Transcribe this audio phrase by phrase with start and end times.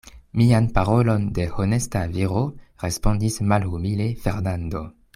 [0.39, 2.41] Mian parolon de honesta viro,
[2.87, 4.87] respondis malhumile Fernando.